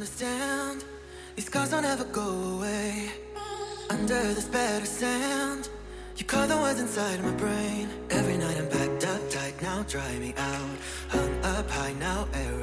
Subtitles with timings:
[0.00, 0.82] understand.
[1.36, 3.10] These scars don't ever go away.
[3.90, 5.68] Under this better sand,
[6.16, 7.86] you call the words inside my brain.
[8.08, 10.76] Every night I'm packed up tight now, dry me out.
[11.10, 12.59] Hung up high now, air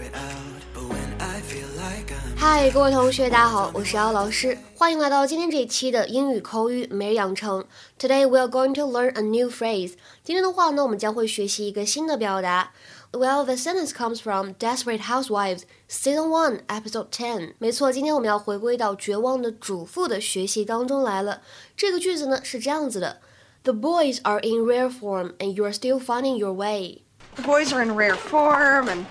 [2.36, 7.64] 嗨，各位同学，大家好，我是姚老师，欢迎来到今天这一期的英语口语每日养成。
[7.98, 9.94] Today we are going to learn a new phrase。
[10.22, 12.70] 今天的话呢，我们将会学习一个新的表达。
[13.10, 17.54] Well, the sentence comes from Desperate Housewives Season One, Episode Ten。
[17.58, 21.42] 没错，今天我们要回归到《绝望的主妇》的学习当中来了。
[21.76, 23.20] 这个句子呢是这样子的：
[23.64, 27.02] The boys are in rare form, and you are still finding your way.
[27.34, 29.04] The boys are in rare form, and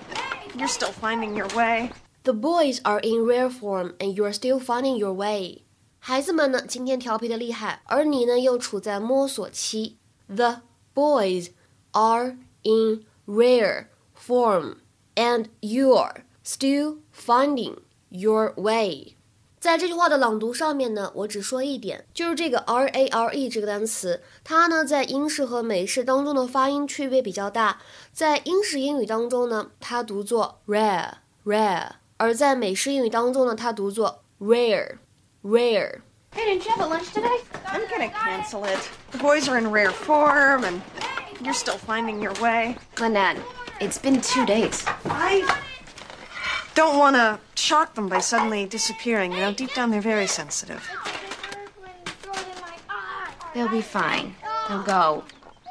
[0.56, 1.90] you're still finding your way.
[2.27, 5.61] The boys are in rare form, and you are still finding your way.
[5.97, 9.95] 孩子们呢，今天调皮的厉害，而你呢，又处在摸索期。
[10.27, 10.63] The
[10.93, 11.51] boys
[11.91, 14.79] are in rare form,
[15.15, 17.77] and you're still finding
[18.09, 19.13] your way.
[19.61, 27.81] 在这句话的朗读上面呢，我只说一点，就是这个 R A R E 这个单词，它呢在英式和美式当中的发音区别比较大。
[28.11, 31.13] 在英式英语当中呢，它读作 rare
[31.45, 34.98] rare，而在美式英语当中呢，它读作 rare
[35.42, 36.00] rare。
[36.34, 37.40] Hey, didn't you have a lunch today?
[37.66, 38.78] I'm gonna cancel it.
[39.10, 40.80] The boys are in rare form, and
[41.42, 42.76] you're still finding your way.
[42.98, 43.36] Lynette,
[43.80, 44.84] it's been two days.
[45.04, 45.44] I
[46.74, 49.32] don't want to shock them by suddenly disappearing.
[49.32, 50.88] You know, deep down they're very sensitive.
[53.52, 54.34] They'll be fine.
[54.68, 55.24] They'll go.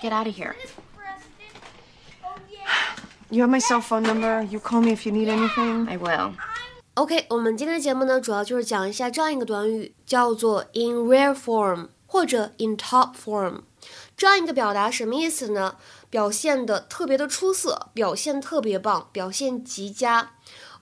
[0.03, 0.55] Get out of here.
[3.29, 4.43] You have my cell phone number.
[4.43, 5.87] You call me if you need anything.
[5.89, 6.33] I will.
[6.95, 13.61] OK，我们今天的节目呢，主要就是讲一下这样一个短语，叫做 in rare form 或者 in top form。
[14.17, 15.77] 这样一个表达什么意思呢？
[16.09, 20.33] 表现的特别的出色，表现特别棒，表现极佳，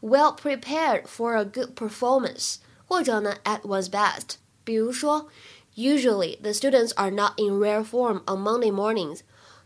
[0.02, 2.56] well prepared for a good performance，
[2.88, 4.38] 或者呢 at one's best。
[4.64, 5.28] 比如说，
[5.76, 9.22] Usually the students are not in rare form on Monday mornings。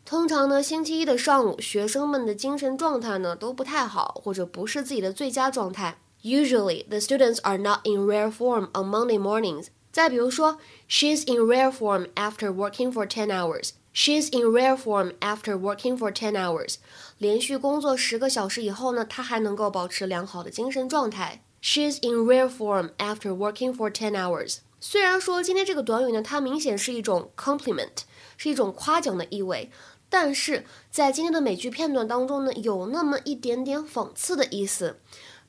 [0.09, 5.99] 通常呢，星期一的上午，学生们的精神状态呢都不太好，或者不是自己的最佳状态。
[6.23, 9.67] Usually, the students are not in rare form on Monday mornings.
[9.93, 10.57] 再比如说
[10.89, 13.73] ，She's in rare form after working for ten hours.
[13.93, 16.77] She's in rare form after working for ten hours.
[17.19, 21.43] 连续工作十个小时以后呢，她还能够保持良好的精神状态。
[21.63, 24.61] She's in rare form after working for ten hours.
[24.81, 28.05] 虽然说今天这个短语呢，它明显是一种 compliment，
[28.39, 29.71] 是一种夸奖的意味，
[30.11, 35.01] 但是在今天的美剧片段当中呢，有那么一点点讽刺的意思。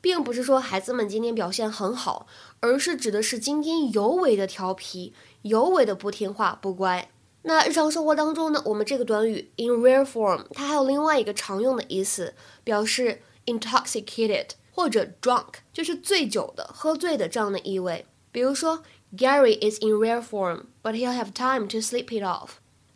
[0.02, 2.26] 并不是说孩子们今天表现很好，
[2.62, 7.10] 而是指的是今天尤为的调皮，尤为的不听话、不乖。
[7.42, 12.34] 那日常生活当中呢，我们这个短语 in rare form，它还有另外一个常用的意思，
[12.64, 18.06] 表示 intoxicated 或者 drunk，就是醉酒的、喝醉的这样的意味。
[18.32, 18.84] 比如说
[19.18, 22.52] ，Gary is in rare form，but he'll have time to sleep it off.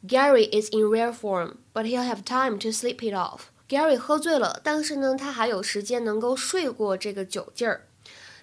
[0.06, 3.44] Gary is in rare form，but he'll have time to sleep it off.
[3.70, 7.88] Gary 喝醉了，但是呢，他还有时间能够睡过这个酒劲儿。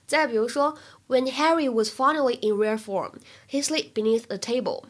[0.06, 0.76] 再比如说
[1.06, 3.12] ，When Harry was finally in rare form,
[3.48, 4.84] he slid beneath a table.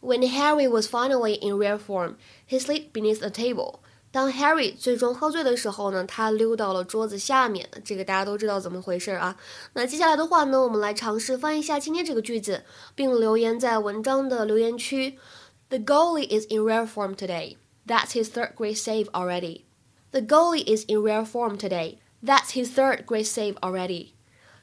[0.00, 2.14] When Harry was finally in rare form,
[2.48, 3.80] he slid beneath a table.
[4.12, 7.68] 当 Harry 最终喝醉的时候呢，他溜到了桌子下面。
[7.84, 9.36] 这个大家都知道怎么回事啊。
[9.74, 12.62] 那接下来的话呢，我们来尝试翻译一下今天这个句子，
[12.94, 15.18] 并留言在文章的留言区。
[15.69, 17.57] The goalie is in rare form today.
[17.85, 19.63] That's his third grade save already.
[20.11, 21.97] The goalie is in rare form today.
[22.21, 24.13] That's his third grade save already.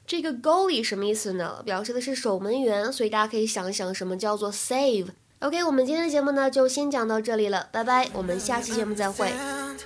[0.06, 1.62] 这个 goalie 什么意思呢？
[1.64, 9.28] 表示的是守门员，所以大家可以想一想什么叫做 save。OK，我们今天的节目呢就先讲到这里了，拜拜，我们下期节目再会。
[9.28, 9.78] sand,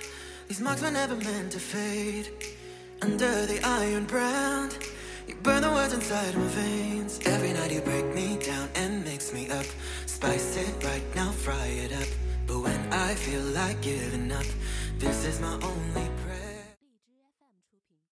[0.47, 2.27] these marks were never meant to fade.
[3.01, 4.71] Under the iron brand,
[5.27, 7.19] you burn the words inside my veins.
[7.25, 9.65] Every night you break me down and mix me up.
[10.05, 10.46] Spice
[13.18, 14.46] feel like giving up,
[14.98, 16.17] this is my only.